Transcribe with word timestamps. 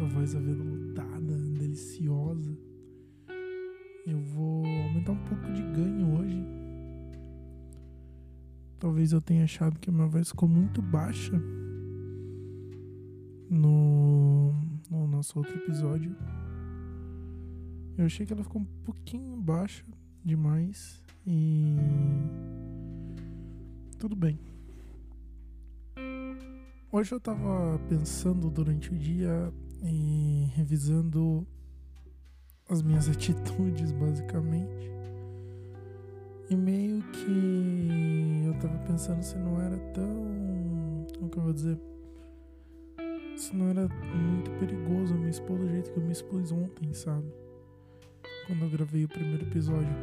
essa 0.00 0.04
voz 0.06 0.34
aveludada, 0.34 1.36
deliciosa. 1.58 2.56
Eu 4.06 4.18
vou 4.18 4.64
aumentar 4.64 5.12
um 5.12 5.24
pouco 5.24 5.52
de 5.52 5.62
ganho 5.62 6.18
hoje. 6.18 6.42
Talvez 8.78 9.12
eu 9.12 9.20
tenha 9.20 9.44
achado 9.44 9.78
que 9.78 9.90
a 9.90 9.92
minha 9.92 10.06
voz 10.06 10.30
ficou 10.30 10.48
muito 10.48 10.80
baixa 10.80 11.38
no, 13.50 14.54
no 14.90 15.06
nosso 15.06 15.38
outro 15.38 15.54
episódio. 15.54 16.16
Eu 17.98 18.06
achei 18.06 18.24
que 18.24 18.32
ela 18.32 18.42
ficou 18.42 18.62
um 18.62 18.66
pouquinho 18.84 19.36
baixa 19.36 19.84
demais 20.24 21.04
e 21.26 21.76
tudo 23.98 24.16
bem. 24.16 24.38
Hoje 26.90 27.12
eu 27.12 27.20
tava 27.20 27.78
pensando 27.86 28.50
durante 28.50 28.90
o 28.90 28.96
dia 28.96 29.52
e 29.82 30.50
revisando 30.54 31.46
as 32.68 32.82
minhas 32.82 33.08
atitudes, 33.10 33.92
basicamente. 33.92 34.90
E 36.48 36.56
meio 36.56 37.02
que 37.12 38.42
eu 38.46 38.54
tava 38.54 38.76
pensando 38.86 39.22
se 39.22 39.38
não 39.38 39.60
era 39.60 39.76
tão. 39.94 41.06
Como 41.16 41.30
que 41.30 41.38
eu 41.38 41.42
vou 41.42 41.52
dizer? 41.52 41.78
Se 43.36 43.54
não 43.54 43.68
era 43.68 43.88
muito 44.14 44.50
perigoso 44.58 45.14
eu 45.14 45.18
me 45.18 45.30
expor 45.30 45.58
do 45.58 45.68
jeito 45.68 45.90
que 45.92 45.98
eu 45.98 46.02
me 46.02 46.12
expus 46.12 46.50
ontem, 46.52 46.92
sabe? 46.92 47.32
Quando 48.46 48.64
eu 48.64 48.70
gravei 48.70 49.04
o 49.04 49.08
primeiro 49.08 49.44
episódio. 49.44 49.94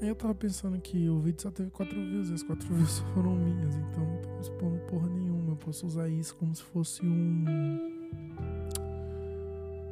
Aí 0.00 0.08
eu 0.08 0.14
tava 0.14 0.34
pensando 0.34 0.78
que 0.80 1.08
o 1.08 1.18
vídeo 1.20 1.40
só 1.40 1.50
teve 1.50 1.70
4 1.70 1.94
views 1.94 2.28
e 2.28 2.34
as 2.34 2.42
4 2.42 2.68
views 2.74 2.98
foram 3.14 3.34
minhas, 3.36 3.74
então 3.74 4.04
não 4.04 4.20
tô 4.20 4.28
me 4.28 4.40
expondo 4.40 4.78
porra 4.80 5.08
nenhuma. 5.08 5.23
Eu 5.54 5.58
posso 5.58 5.86
usar 5.86 6.08
isso 6.08 6.34
como 6.34 6.52
se 6.52 6.64
fosse 6.64 7.06
um. 7.06 7.44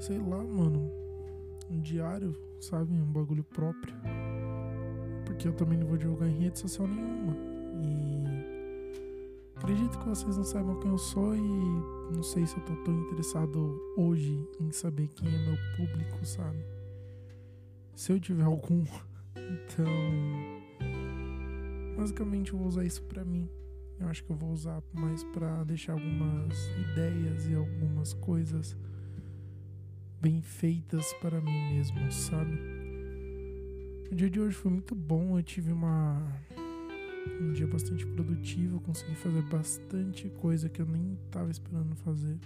Sei 0.01 0.19
lá, 0.19 0.43
mano. 0.43 0.91
Um 1.71 1.81
diário, 1.81 2.37
sabe? 2.61 2.93
Um 2.93 3.13
bagulho 3.13 3.45
próprio. 3.45 3.95
Porque 5.25 5.47
eu 5.47 5.53
também 5.53 5.79
não 5.79 5.87
vou 5.87 5.97
divulgar 5.97 6.29
em 6.29 6.37
rede 6.37 6.59
social 6.59 6.89
nenhuma. 6.89 7.37
E. 7.81 8.25
Acredito 9.55 10.01
que 10.01 10.09
vocês 10.09 10.37
não 10.37 10.43
saibam 10.43 10.81
quem 10.81 10.91
eu 10.91 10.99
sou 10.99 11.37
e 11.37 11.41
não 12.13 12.25
sei 12.25 12.45
se 12.45 12.57
eu 12.57 12.65
tô 12.65 12.75
tão 12.83 12.99
interessado 12.99 13.81
hoje 13.97 14.45
em 14.59 14.73
saber 14.73 15.07
quem 15.15 15.29
é 15.29 15.47
meu 15.47 15.57
público, 15.77 16.27
sabe? 16.27 16.59
Se 17.95 18.11
eu 18.11 18.19
tiver 18.19 18.43
algum 18.43 18.83
então, 19.39 19.87
basicamente 21.97 22.53
eu 22.53 22.59
vou 22.59 22.67
usar 22.67 22.85
isso 22.85 23.05
para 23.05 23.25
mim. 23.25 23.49
Eu 24.01 24.09
acho 24.09 24.25
que 24.25 24.31
eu 24.31 24.37
vou 24.37 24.51
usar 24.51 24.83
mais 24.93 25.23
para 25.25 25.62
deixar 25.65 25.93
algumas 25.93 26.57
ideias 26.91 27.47
e 27.48 27.55
algumas 27.55 28.12
coisas 28.12 28.77
bem 30.21 30.41
feitas 30.43 31.12
para 31.15 31.41
mim 31.41 31.75
mesmo, 31.75 32.11
sabe? 32.11 32.59
O 34.11 34.15
dia 34.15 34.29
de 34.29 34.41
hoje 34.41 34.55
foi 34.55 34.70
muito 34.70 34.95
bom, 34.95 35.39
eu 35.39 35.43
tive 35.43 35.73
uma 35.73 36.20
um 37.41 37.53
dia 37.53 37.67
bastante 37.67 38.05
produtivo, 38.05 38.81
consegui 38.81 39.15
fazer 39.15 39.43
bastante 39.43 40.29
coisa 40.29 40.69
que 40.69 40.83
eu 40.83 40.87
nem 40.87 41.17
estava 41.27 41.51
esperando 41.51 41.95
fazer 41.97 42.39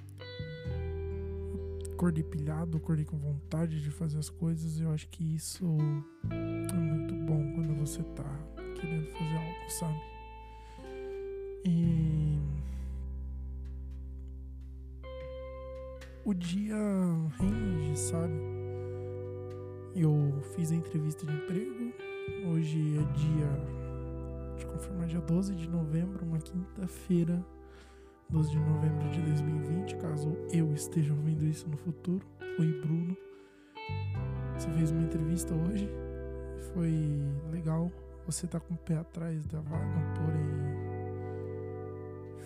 acordei 1.96 2.22
pilhado, 2.22 2.76
acordei 2.76 3.06
com 3.06 3.16
vontade 3.16 3.82
de 3.82 3.90
fazer 3.90 4.18
as 4.18 4.28
coisas. 4.28 4.78
E 4.78 4.82
eu 4.82 4.92
acho 4.92 5.08
que 5.08 5.34
isso 5.34 5.66
é 6.30 6.76
muito 6.76 7.14
bom 7.14 7.52
quando 7.54 7.74
você 7.74 8.02
tá 8.02 8.38
querendo 8.78 9.06
fazer 9.12 9.36
algo, 9.36 9.70
sabe? 9.70 10.15
E 11.68 12.38
o 16.24 16.32
dia 16.32 16.76
rende, 17.40 17.98
sabe? 17.98 18.34
Eu 19.96 20.40
fiz 20.54 20.70
a 20.70 20.76
entrevista 20.76 21.26
de 21.26 21.32
emprego. 21.32 21.92
Hoje 22.52 22.78
é 22.98 23.02
dia, 23.14 24.56
de 24.56 24.64
confirmar, 24.66 25.08
dia 25.08 25.20
12 25.20 25.56
de 25.56 25.68
novembro, 25.68 26.24
uma 26.24 26.38
quinta-feira 26.38 27.44
12 28.28 28.50
de 28.50 28.58
novembro 28.60 29.10
de 29.10 29.20
2020, 29.22 29.96
caso 29.96 30.36
eu 30.52 30.72
esteja 30.72 31.12
ouvindo 31.12 31.44
isso 31.44 31.68
no 31.68 31.76
futuro. 31.76 32.24
Oi, 32.60 32.80
Bruno. 32.80 33.16
Você 34.56 34.70
fez 34.70 34.92
uma 34.92 35.02
entrevista 35.02 35.52
hoje, 35.52 35.90
foi 36.72 36.94
legal. 37.50 37.90
Você 38.24 38.46
tá 38.46 38.60
com 38.60 38.74
o 38.74 38.78
pé 38.78 38.98
atrás 38.98 39.44
da 39.46 39.60
vaga, 39.60 40.14
porém 40.16 40.65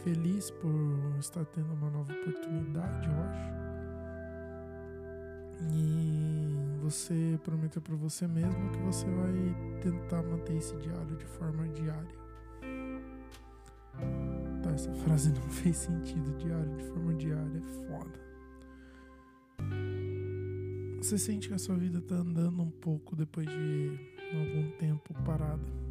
feliz 0.05 0.50
por 0.50 1.19
estar 1.19 1.44
tendo 1.47 1.72
uma 1.72 1.91
nova 1.91 2.12
oportunidade, 2.12 3.09
eu 3.09 3.15
acho. 3.22 3.61
E 5.72 6.78
você 6.83 7.38
prometeu 7.44 7.83
para 7.83 7.97
você 7.97 8.27
mesmo 8.27 8.71
que 8.71 8.78
você 8.78 9.06
vai 9.06 9.81
tentar 9.83 10.22
manter 10.22 10.56
esse 10.56 10.77
diário 10.77 11.16
de 11.16 11.27
forma 11.27 11.69
diária 11.69 12.21
essa 14.81 14.93
frase 14.94 15.31
não 15.33 15.43
fez 15.50 15.77
sentido. 15.77 16.37
Diário, 16.38 16.77
de 16.77 16.84
forma 16.84 17.15
diária, 17.15 17.59
é 17.59 17.87
foda. 17.87 18.31
Você 20.99 21.19
sente 21.19 21.49
que 21.49 21.55
a 21.55 21.59
sua 21.59 21.77
vida 21.77 22.00
tá 22.00 22.17
andando 22.17 22.62
um 22.62 22.71
pouco 22.71 23.17
depois 23.17 23.47
de 23.47 23.99
algum 24.32 24.71
tempo 24.78 25.15
parada. 25.25 25.90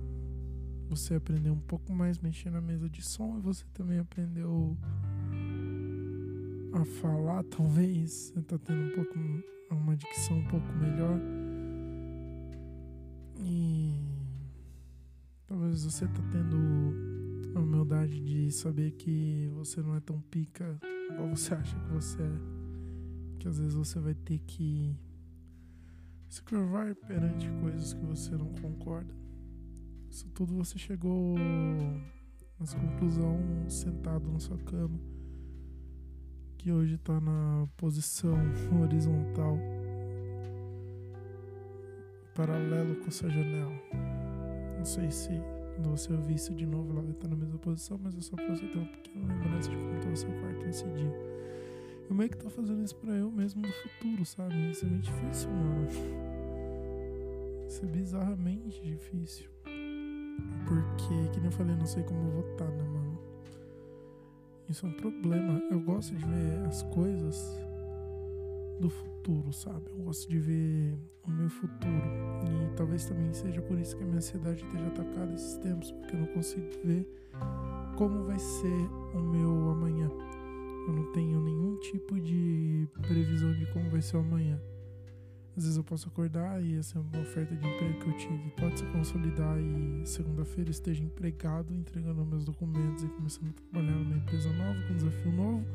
Você 0.90 1.14
aprendeu 1.14 1.54
um 1.54 1.60
pouco 1.60 1.94
mais 1.94 2.18
mexer 2.18 2.50
na 2.50 2.60
mesa 2.60 2.90
de 2.90 3.04
som 3.04 3.38
e 3.38 3.42
você 3.42 3.64
também 3.74 4.00
aprendeu 4.00 4.76
a 6.74 6.84
falar, 6.84 7.44
talvez. 7.44 8.12
Você 8.34 8.42
tá 8.42 8.58
tendo 8.58 8.82
um 8.82 8.96
pouco 8.96 9.14
uma 9.70 9.96
dicção 9.96 10.40
um 10.40 10.48
pouco 10.48 10.66
melhor. 10.74 11.20
E 13.38 13.94
talvez 15.46 15.84
você 15.84 16.08
tá 16.08 16.24
tendo 16.32 16.58
a 17.56 17.60
humildade 17.60 18.20
de 18.20 18.52
saber 18.52 18.92
que 18.94 19.48
você 19.54 19.84
não 19.84 19.96
é 19.96 20.00
tão 20.00 20.20
pica 20.22 20.76
igual 21.12 21.30
você 21.30 21.54
acha 21.56 21.80
que 21.80 21.94
você 21.94 22.20
é. 22.20 22.40
Que 23.38 23.48
às 23.48 23.60
vezes 23.60 23.76
você 23.76 24.00
vai 24.00 24.16
ter 24.16 24.40
que 24.40 24.98
se 26.28 26.42
curvar 26.42 26.96
perante 26.96 27.48
coisas 27.62 27.94
que 27.94 28.06
você 28.06 28.32
não 28.32 28.52
concorda. 28.56 29.29
Isso 30.10 30.28
tudo 30.30 30.56
você 30.56 30.78
chegou 30.78 31.36
nessa 32.60 32.78
conclusão 32.78 33.40
sentado 33.70 34.30
na 34.32 34.40
sua 34.40 34.58
cama, 34.58 35.00
que 36.58 36.72
hoje 36.72 36.96
está 36.96 37.22
na 37.22 37.68
posição 37.78 38.36
horizontal, 38.82 39.58
paralelo 42.34 42.96
com 42.98 43.08
a 43.08 43.12
sua 43.12 43.30
janela. 43.30 43.74
Não 44.78 44.86
sei 44.86 45.12
se 45.12 45.30
quando 45.76 45.92
você 45.92 46.12
ouvir 46.12 46.36
isso 46.36 46.54
de 46.56 46.66
novo, 46.66 46.92
ela 46.92 47.02
vai 47.02 47.12
estar 47.12 47.28
na 47.28 47.36
mesma 47.36 47.60
posição, 47.60 48.00
mas 48.02 48.18
é 48.18 48.22
só 48.22 48.36
pra 48.36 48.50
você 48.50 48.66
ter 48.68 48.78
uma 48.80 48.88
pequena 48.88 49.34
lembrança 49.34 49.70
de 49.70 49.78
como 49.78 49.96
estava 49.96 50.16
seu 50.16 50.32
quarto 50.40 50.66
nesse 50.66 50.84
dia. 50.86 51.14
Eu 52.10 52.16
meio 52.16 52.30
que 52.30 52.38
tô 52.38 52.50
fazendo 52.50 52.84
isso 52.84 52.96
pra 52.96 53.14
eu 53.14 53.32
mesmo 53.32 53.62
no 53.62 53.72
futuro, 53.72 54.26
sabe? 54.26 54.72
Isso 54.72 54.86
é 54.86 54.90
meio 54.90 55.02
difícil, 55.02 55.50
mano. 55.52 55.88
Isso 57.68 57.86
é 57.86 57.88
bizarramente 57.88 58.82
difícil. 58.82 59.59
Porque, 60.68 61.30
que 61.32 61.40
nem 61.40 61.46
eu 61.46 61.52
falei, 61.52 61.76
não 61.76 61.86
sei 61.86 62.04
como 62.04 62.28
eu 62.28 62.32
vou 62.32 62.52
estar, 62.52 62.70
né, 62.70 62.84
mano? 62.84 63.20
Isso 64.70 64.86
é 64.86 64.90
um 64.90 64.94
problema. 64.94 65.62
Eu 65.72 65.80
gosto 65.82 66.16
de 66.16 66.26
ver 66.26 66.60
as 66.68 66.84
coisas 66.84 67.60
do 68.80 68.90
futuro, 68.90 69.52
sabe? 69.52 69.90
Eu 69.90 70.04
gosto 70.04 70.30
de 70.30 70.40
ver 70.40 70.98
o 71.28 71.32
meu 71.32 71.50
futuro. 71.50 72.04
E 72.44 72.76
talvez 72.76 73.06
também 73.06 73.34
seja 73.34 73.62
por 73.62 73.78
isso 73.80 73.98
que 73.98 74.04
a 74.04 74.06
minha 74.06 74.18
ansiedade 74.18 74.64
esteja 74.64 74.88
atacada 74.88 75.34
esses 75.34 75.58
tempos, 75.58 75.92
porque 75.92 76.16
eu 76.16 76.20
não 76.20 76.28
consigo 76.28 76.70
ver 76.84 77.08
como 77.98 78.24
vai 78.24 78.40
ser 78.40 78.90
o 79.14 79.20
meu 79.20 79.72
amanhã. 79.72 80.10
Eu 80.88 80.94
não 80.94 81.12
tenho 81.12 81.42
nenhum 81.42 81.78
tipo 81.80 82.20
de 82.20 82.88
previsão 83.02 83.54
de 83.54 83.66
como 83.74 83.90
vai 83.90 84.02
ser 84.02 84.18
o 84.18 84.20
amanhã. 84.22 84.60
Às 85.60 85.66
vezes 85.66 85.78
eu 85.78 85.84
posso 85.84 86.08
acordar 86.08 86.64
e 86.64 86.78
essa 86.78 86.98
é 86.98 87.02
uma 87.02 87.22
oferta 87.22 87.54
de 87.54 87.68
emprego 87.68 88.00
que 88.00 88.08
eu 88.08 88.18
tive 88.18 88.50
pode 88.52 88.80
se 88.80 88.86
consolidar 88.86 89.60
e 89.60 90.08
segunda-feira 90.08 90.72
esteja 90.72 91.04
empregado, 91.04 91.74
entregando 91.74 92.26
meus 92.26 92.46
documentos 92.46 93.04
e 93.04 93.10
começando 93.10 93.50
a 93.50 93.54
trabalhar 93.54 93.98
numa 93.98 94.16
empresa 94.16 94.54
nova, 94.54 94.82
com 94.88 94.94
um 94.94 94.96
desafio 94.96 95.32
novo 95.34 95.66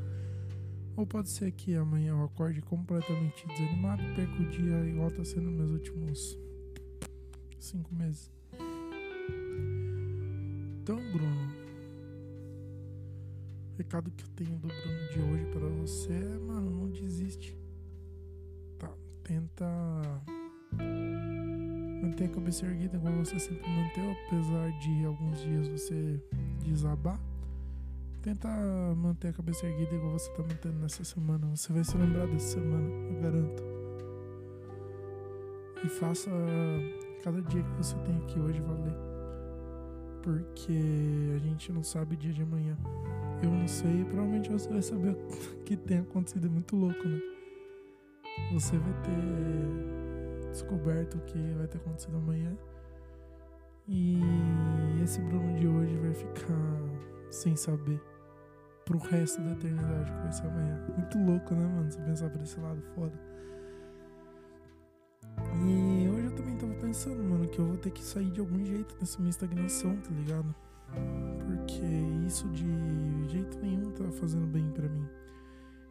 ou 0.96 1.06
pode 1.06 1.28
ser 1.28 1.52
que 1.52 1.74
amanhã 1.74 2.12
eu 2.12 2.24
acorde 2.24 2.62
completamente 2.62 3.46
desanimado, 3.46 4.02
perco 4.16 4.42
o 4.42 4.46
dia 4.46 4.88
igual 4.88 5.10
tá 5.10 5.22
sendo 5.22 5.50
meus 5.50 5.70
últimos 5.70 6.38
cinco 7.58 7.94
meses. 7.94 8.32
Então, 10.80 10.96
Bruno, 11.12 11.52
o 13.74 13.76
recado 13.76 14.10
que 14.12 14.24
eu 14.24 14.28
tenho 14.34 14.58
do 14.58 14.68
Bruno 14.68 15.08
de 15.12 15.20
hoje 15.20 15.44
para 15.52 15.68
você 15.68 16.10
é, 16.10 16.38
mano, 16.38 16.70
não 16.70 16.88
desiste. 16.88 17.63
Tá, 19.56 20.20
manter 22.02 22.24
a 22.24 22.28
cabeça 22.28 22.66
erguida 22.66 22.98
como 22.98 23.24
você 23.24 23.38
sempre 23.38 23.68
manteve, 23.70 24.16
apesar 24.26 24.70
de 24.80 25.04
alguns 25.04 25.40
dias 25.40 25.68
você 25.68 26.20
desabar 26.64 27.20
Tenta 28.24 28.48
manter 28.96 29.28
a 29.28 29.32
cabeça 29.34 29.66
erguida 29.66 29.94
igual 29.96 30.12
você 30.12 30.30
tá 30.30 30.42
mantendo 30.42 30.78
nessa 30.78 31.04
semana. 31.04 31.46
Você 31.54 31.70
vai 31.74 31.84
se 31.84 31.94
lembrar 31.94 32.26
dessa 32.26 32.58
semana, 32.58 32.88
eu 32.88 33.20
garanto. 33.20 33.62
E 35.84 35.88
faça 35.90 36.30
cada 37.22 37.42
dia 37.42 37.62
que 37.62 37.70
você 37.72 37.94
tem 37.98 38.16
aqui 38.16 38.40
hoje 38.40 38.62
valer. 38.62 38.94
Porque 40.22 40.72
a 41.36 41.38
gente 41.38 41.70
não 41.70 41.82
sabe 41.82 42.14
o 42.14 42.16
dia 42.16 42.32
de 42.32 42.40
amanhã. 42.40 42.78
Eu 43.42 43.50
não 43.50 43.68
sei, 43.68 44.02
provavelmente 44.06 44.48
você 44.48 44.70
vai 44.70 44.80
saber 44.80 45.10
o 45.60 45.62
que 45.62 45.76
tem 45.76 45.98
acontecido. 45.98 46.46
É 46.46 46.50
muito 46.50 46.76
louco, 46.76 47.06
né? 47.06 47.33
Você 48.54 48.78
vai 48.78 48.92
ter 49.02 50.50
descoberto 50.52 51.16
o 51.16 51.20
que 51.22 51.38
vai 51.58 51.66
ter 51.66 51.78
acontecido 51.78 52.16
amanhã. 52.18 52.56
E 53.88 54.20
esse 55.02 55.20
Bruno 55.22 55.58
de 55.58 55.66
hoje 55.66 55.96
vai 55.96 56.14
ficar 56.14 56.78
sem 57.32 57.56
saber 57.56 58.00
pro 58.84 58.98
resto 58.98 59.42
da 59.42 59.50
eternidade 59.50 60.12
que 60.12 60.18
vai 60.18 60.32
ser 60.32 60.46
amanhã. 60.46 60.86
Muito 60.96 61.18
louco, 61.18 61.52
né, 61.52 61.66
mano? 61.66 61.90
Você 61.90 62.00
pensar 62.02 62.30
por 62.30 62.40
esse 62.42 62.60
lado 62.60 62.80
foda. 62.94 63.20
E 65.66 66.08
hoje 66.08 66.26
eu 66.26 66.34
também 66.36 66.56
tava 66.56 66.74
pensando, 66.74 67.24
mano, 67.24 67.48
que 67.48 67.58
eu 67.58 67.66
vou 67.66 67.76
ter 67.76 67.90
que 67.90 68.04
sair 68.04 68.30
de 68.30 68.38
algum 68.38 68.64
jeito 68.64 68.94
dessa 69.00 69.18
minha 69.18 69.30
estagnação, 69.30 69.96
tá 69.96 70.10
ligado? 70.10 70.54
Porque 71.44 71.82
isso 72.24 72.48
de 72.50 72.64
jeito 73.30 73.58
nenhum 73.58 73.90
tá 73.90 74.04
fazendo 74.12 74.46
bem 74.46 74.70
para 74.70 74.88
mim. 74.88 75.08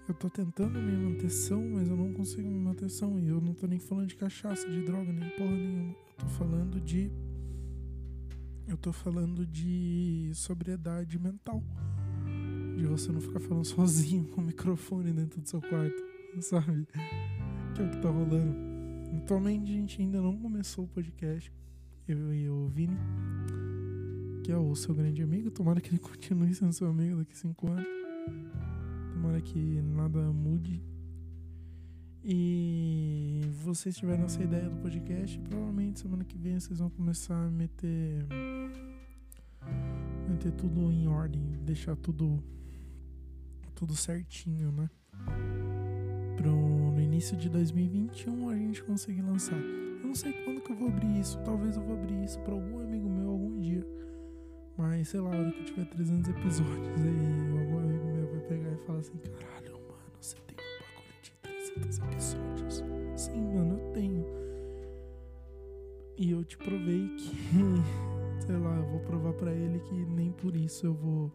Eu 0.07 0.13
tô 0.13 0.29
tentando 0.29 0.79
me 0.79 0.91
manter 0.91 1.29
são, 1.29 1.63
mas 1.69 1.87
eu 1.87 1.95
não 1.95 2.11
consigo 2.13 2.47
me 2.47 2.59
manter 2.59 2.89
são. 2.89 3.19
E 3.19 3.29
eu 3.29 3.39
não 3.39 3.53
tô 3.53 3.67
nem 3.67 3.79
falando 3.79 4.07
de 4.07 4.15
cachaça, 4.15 4.69
de 4.69 4.81
droga, 4.83 5.13
nem 5.13 5.29
porra 5.31 5.51
nenhuma. 5.51 5.91
Eu 5.91 6.15
tô 6.17 6.25
falando 6.27 6.81
de. 6.81 7.09
Eu 8.67 8.77
tô 8.77 8.91
falando 8.91 9.45
de 9.45 10.31
sobriedade 10.33 11.17
mental 11.19 11.63
de 12.77 12.85
você 12.85 13.11
não 13.11 13.21
ficar 13.21 13.39
falando 13.39 13.63
sozinho 13.65 14.25
com 14.25 14.41
o 14.41 14.43
microfone 14.43 15.13
dentro 15.13 15.41
do 15.41 15.47
seu 15.47 15.61
quarto, 15.61 16.03
sabe? 16.41 16.85
Que 17.73 17.81
é 17.81 17.85
o 17.85 17.89
que 17.89 17.97
tá 17.97 18.09
rolando. 18.09 18.55
Atualmente 19.17 19.71
a 19.71 19.75
gente 19.75 20.01
ainda 20.01 20.21
não 20.21 20.37
começou 20.37 20.85
o 20.85 20.87
podcast, 20.87 21.51
eu 22.07 22.33
e 22.33 22.49
o 22.49 22.67
Vini, 22.67 22.97
que 24.43 24.51
é 24.51 24.57
o 24.57 24.75
seu 24.75 24.93
grande 24.93 25.21
amigo. 25.23 25.49
Tomara 25.49 25.79
que 25.79 25.89
ele 25.89 25.99
continue 25.99 26.53
sendo 26.53 26.73
seu 26.73 26.87
amigo 26.87 27.19
daqui 27.19 27.31
a 27.31 27.35
cinco 27.35 27.71
anos. 27.71 28.02
Tomara 29.23 29.39
que 29.39 29.81
nada 29.81 30.19
mude. 30.33 30.83
E 32.21 33.39
vocês 33.63 33.95
tiveram 33.95 34.25
essa 34.25 34.43
ideia 34.43 34.69
do 34.69 34.75
podcast, 34.81 35.39
provavelmente 35.39 36.01
semana 36.01 36.25
que 36.25 36.37
vem 36.37 36.59
vocês 36.59 36.79
vão 36.79 36.89
começar 36.89 37.45
a 37.45 37.49
meter 37.49 38.27
meter 40.27 40.51
tudo 40.51 40.91
em 40.91 41.07
ordem, 41.07 41.41
deixar 41.63 41.95
tudo 41.95 42.43
tudo 43.73 43.95
certinho, 43.95 44.73
né? 44.73 44.89
Pro, 46.35 46.51
no 46.51 46.99
início 46.99 47.37
de 47.37 47.47
2021 47.47 48.49
a 48.49 48.57
gente 48.57 48.83
conseguir 48.83 49.21
lançar. 49.21 49.55
Eu 49.55 50.05
não 50.05 50.15
sei 50.15 50.33
quando 50.43 50.59
que 50.59 50.69
eu 50.69 50.75
vou 50.75 50.89
abrir 50.89 51.17
isso. 51.17 51.39
Talvez 51.45 51.77
eu 51.77 51.81
vou 51.81 51.95
abrir 51.95 52.21
isso 52.25 52.41
para 52.41 52.55
algum 52.55 52.81
amigo 52.81 53.09
meu 53.09 53.29
algum 53.29 53.57
dia. 53.57 53.87
Mas 54.77 55.07
sei 55.07 55.21
lá, 55.21 55.33
a 55.33 55.39
hora 55.39 55.51
que 55.53 55.59
eu 55.59 55.65
tiver 55.65 55.85
300 55.85 56.29
episódios 56.29 57.01
aí, 57.01 57.53
vai 57.53 57.62
pegar 58.43 58.71
e 58.71 58.77
falar 58.85 58.99
assim: 58.99 59.17
caralho, 59.17 59.71
mano, 59.71 60.13
você 60.19 60.37
tem 60.47 60.57
um 60.57 60.79
bagulho 60.79 61.21
de 61.21 61.31
300 61.41 61.99
episódios. 61.99 62.83
Sim, 63.15 63.55
mano, 63.55 63.79
eu 63.79 63.93
tenho. 63.93 64.25
E 66.17 66.31
eu 66.31 66.43
te 66.43 66.57
provei 66.57 67.07
que, 67.17 67.31
sei 68.45 68.57
lá, 68.57 68.75
eu 68.77 68.85
vou 68.85 68.99
provar 69.01 69.33
para 69.33 69.51
ele 69.51 69.79
que 69.79 69.93
nem 69.93 70.31
por 70.31 70.55
isso 70.55 70.85
eu 70.85 70.93
vou 70.93 71.31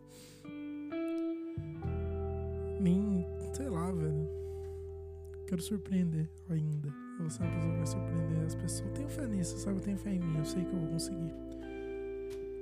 nem, 2.81 3.27
sei 3.53 3.69
lá, 3.69 3.91
velho. 3.91 4.29
Quero 5.47 5.63
surpreender 5.63 6.29
ainda. 6.49 6.95
Eu 7.19 7.31
sou 7.31 7.45
uma 7.45 7.55
pessoa 7.55 7.73
que 7.73 7.77
vai 7.79 7.87
surpreender 7.87 8.47
as 8.47 8.55
pessoas. 8.55 8.89
Eu 8.89 8.95
tenho 8.95 9.09
fé 9.09 9.27
nisso, 9.27 9.59
sabe? 9.59 9.79
Eu 9.79 9.83
tenho 9.83 9.99
fé 9.99 10.11
em 10.15 10.21
mim. 10.21 10.39
Eu 10.39 10.45
sei 10.45 10.65
que 10.65 10.73
eu 10.73 10.79
vou 10.79 10.89
conseguir. 10.89 11.33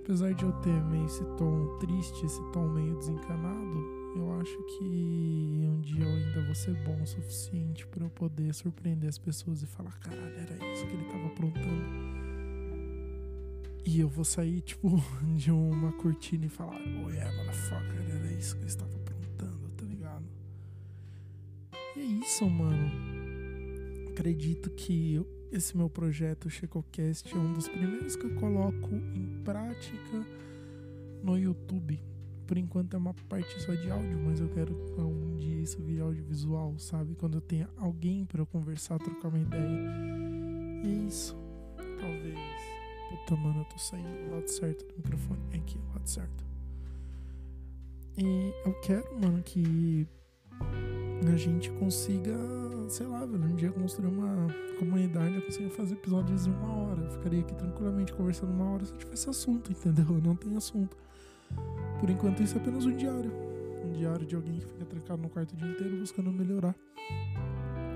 Apesar 0.03 0.33
de 0.33 0.45
eu 0.45 0.53
ter 0.61 0.85
meio 0.85 1.05
esse 1.05 1.25
tom 1.37 1.79
triste, 1.79 2.25
esse 2.25 2.41
tom 2.53 2.69
meio 2.69 2.97
desencanado, 2.97 3.96
eu 4.17 4.41
acho 4.41 4.57
que 4.79 4.85
um 4.85 5.81
dia 5.81 6.05
eu 6.05 6.11
ainda 6.11 6.43
vou 6.43 6.55
ser 6.55 6.75
bom 6.85 7.03
o 7.03 7.07
suficiente 7.07 7.87
para 7.87 8.05
eu 8.05 8.11
poder 8.11 8.55
surpreender 8.55 9.09
as 9.09 9.19
pessoas 9.19 9.63
e 9.63 9.67
falar: 9.67 9.99
caralho, 9.99 10.37
era 10.37 10.73
isso 10.73 10.87
que 10.87 10.95
ele 10.95 11.05
tava 11.05 11.27
aprontando. 11.27 12.17
E 13.85 14.01
eu 14.01 14.09
vou 14.09 14.25
sair, 14.25 14.61
tipo, 14.63 14.91
de 15.37 15.51
uma 15.51 15.93
cortina 15.93 16.47
e 16.47 16.49
falar: 16.49 16.81
oh 17.05 17.11
yeah, 17.11 17.31
motherfucker, 17.37 18.01
era 18.11 18.33
isso 18.33 18.55
que 18.57 18.63
ele 18.63 18.69
estava 18.69 18.97
e 21.97 22.01
é 22.01 22.05
isso, 22.05 22.49
mano. 22.49 22.91
Acredito 24.11 24.71
que 24.71 25.19
esse 25.51 25.75
meu 25.75 25.89
projeto 25.89 26.51
ChecoCast 26.51 27.35
é 27.35 27.39
um 27.39 27.55
dos 27.55 27.69
primeiros 27.69 28.17
que 28.17 28.27
eu 28.27 28.35
coloco 28.35 28.95
em 29.15 29.43
prática 29.43 30.27
no 31.23 31.39
YouTube. 31.39 31.99
Por 32.47 32.57
enquanto 32.57 32.95
é 32.95 32.97
uma 32.97 33.13
parte 33.29 33.61
só 33.61 33.75
de 33.75 33.91
áudio, 33.91 34.19
mas 34.25 34.41
eu 34.41 34.49
quero 34.49 34.73
um 34.99 35.37
dia 35.37 35.61
isso 35.61 35.83
virar 35.83 36.05
audiovisual, 36.05 36.79
sabe? 36.79 37.15
Quando 37.17 37.39
eu 37.39 37.41
tenha 37.41 37.69
alguém 37.77 38.25
para 38.25 38.41
eu 38.41 38.47
conversar, 38.47 38.99
trocar 38.99 39.29
uma 39.29 39.39
ideia. 39.39 39.81
E 40.85 40.89
é 40.89 41.07
isso. 41.09 41.37
Talvez. 41.77 42.39
Puta, 43.11 43.37
mano, 43.37 43.61
eu 43.61 43.65
tô 43.65 43.79
saindo 43.79 44.25
do 44.25 44.35
lado 44.35 44.49
certo 44.49 44.87
do 44.87 44.95
microfone. 44.97 45.41
É 45.53 45.57
aqui, 45.57 45.79
o 45.79 45.93
lado 45.93 46.09
certo. 46.09 46.45
E 48.17 48.53
eu 48.65 48.73
quero, 48.81 49.21
mano, 49.21 49.43
que 49.43 50.07
a 51.33 51.37
gente 51.37 51.71
consiga, 51.73 52.35
sei 52.89 53.07
lá, 53.07 53.27
velho, 53.27 53.45
um 53.45 53.57
dia 53.57 53.71
construir 53.73 54.09
uma 54.09 54.47
comunidade, 54.79 55.35
eu 55.35 55.43
consiga 55.43 55.71
fazer 55.71 55.95
episódios 55.95 56.45
de 56.45 56.51
uma 56.51 56.73
hora. 56.73 57.03
Eu 57.03 57.11
ficaria 57.11 57.41
aqui 57.41 57.55
tranquilamente 57.55 58.13
conversando 58.13 58.53
uma 58.53 58.71
hora 58.71 58.85
se 58.85 58.93
eu 58.93 58.99
tivesse 58.99 59.29
assunto, 59.29 59.73
entendeu? 59.73 60.07
Eu 60.09 60.21
não 60.21 60.37
tenho 60.37 60.57
assunto. 60.57 60.97
Por 62.01 62.11
enquanto, 62.11 62.43
isso 62.43 62.57
é 62.57 62.61
apenas 62.61 62.85
um 62.85 62.97
diário. 62.97 63.33
Um 63.85 63.93
diário 63.93 64.27
de 64.27 64.37
alguém 64.37 64.59
que 64.59 64.67
fica 64.67 64.85
trancado 64.85 65.23
no 65.23 65.29
quarto 65.29 65.53
o 65.53 65.57
dia 65.57 65.71
inteiro 65.71 65.97
buscando 65.97 66.31
melhorar. 66.31 66.75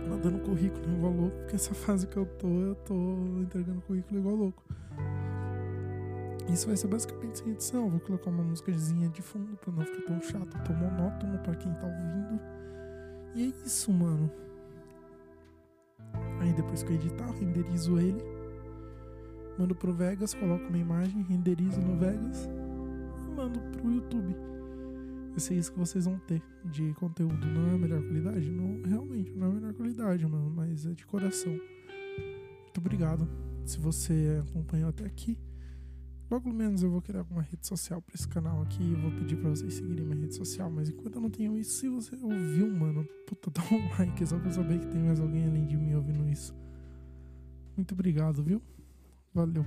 Mandando 0.09 0.39
currículo 0.41 0.93
igual 0.93 1.13
louco, 1.13 1.37
porque 1.39 1.57
essa 1.57 1.75
fase 1.75 2.07
que 2.07 2.17
eu 2.17 2.27
tô, 2.27 2.49
eu 2.49 2.75
tô 2.75 2.95
entregando 3.41 3.81
currículo 3.83 4.21
igual 4.21 4.35
louco. 4.35 4.63
Isso 6.53 6.67
vai 6.67 6.77
ser 6.77 6.89
basicamente 6.89 7.39
sem 7.39 7.53
edição. 7.53 7.85
Eu 7.85 7.91
vou 7.91 8.01
colocar 8.01 8.31
uma 8.31 8.43
músicazinha 8.43 9.09
de 9.09 9.23
fundo 9.23 9.57
pra 9.57 9.73
não 9.73 9.85
ficar 9.85 10.03
tão 10.03 10.21
chato, 10.21 10.59
tão 10.65 10.75
monótono 10.75 11.39
pra 11.39 11.55
quem 11.55 11.73
tá 11.75 11.87
ouvindo. 11.87 12.41
E 13.35 13.45
é 13.45 13.67
isso, 13.67 13.93
mano. 13.93 14.31
Aí 16.41 16.53
depois 16.55 16.83
que 16.83 16.91
eu 16.91 16.97
editar, 16.97 17.31
renderizo 17.33 18.01
ele. 18.01 18.21
Mando 19.59 19.75
pro 19.75 19.93
Vegas, 19.93 20.35
coloco 20.35 20.65
uma 20.65 20.79
imagem, 20.79 21.23
renderizo 21.23 21.81
no 21.81 21.97
Vegas 21.97 22.49
mando 23.31 23.61
pro 23.61 23.91
YouTube. 23.91 24.35
Vai 25.31 25.41
ser 25.41 25.55
isso 25.55 25.73
que 25.73 25.79
vocês 25.79 26.05
vão 26.05 26.19
ter 26.19 26.43
de 26.65 26.93
conteúdo. 26.95 27.47
Não 27.47 27.69
é 27.69 27.75
a 27.75 27.79
melhor 27.79 28.03
qualidade? 28.03 28.51
Não, 28.51 28.83
realmente, 28.83 29.33
não 29.33 29.47
é 29.47 29.51
a 29.51 29.53
melhor 29.55 29.75
qualidade, 29.75 30.27
mano. 30.27 30.51
Mas 30.51 30.87
é 30.87 30.93
de 30.93 31.07
coração. 31.07 31.53
Muito 31.53 32.79
obrigado. 32.79 33.29
Se 33.65 33.79
você 33.79 34.43
acompanhou 34.49 34.89
até 34.89 35.05
aqui. 35.05 35.39
Logo 36.31 36.53
menos 36.53 36.85
eu 36.85 36.91
vou 36.91 37.03
criar 37.03 37.27
uma 37.29 37.43
rede 37.43 37.67
social 37.67 38.01
para 38.01 38.15
esse 38.15 38.29
canal 38.29 38.63
aqui. 38.63 38.95
Vou 38.95 39.11
pedir 39.11 39.37
para 39.37 39.51
vocês 39.51 39.75
seguirem 39.75 40.05
minha 40.05 40.21
rede 40.21 40.35
social. 40.35 40.71
Mas 40.71 40.89
enquanto 40.89 41.17
eu 41.17 41.21
não 41.21 41.31
tenho 41.31 41.59
isso, 41.59 41.73
se 41.73 41.89
você 41.89 42.15
ouviu, 42.17 42.71
mano, 42.71 43.05
puta, 43.27 43.51
dá 43.51 43.63
um 43.75 43.89
like 43.99 44.27
só 44.27 44.39
pra 44.39 44.51
saber 44.53 44.79
que 44.79 44.87
tem 44.87 45.03
mais 45.03 45.19
alguém 45.19 45.47
além 45.47 45.67
de 45.67 45.77
mim 45.77 45.95
ouvindo 45.95 46.29
isso. 46.29 46.55
Muito 47.77 47.93
obrigado, 47.95 48.43
viu? 48.43 48.63
Valeu. 49.35 49.65